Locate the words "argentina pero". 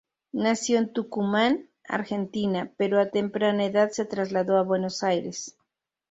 1.87-2.99